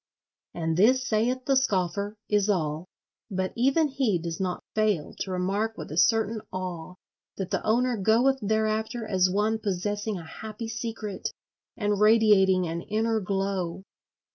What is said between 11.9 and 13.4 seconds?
radiating an inner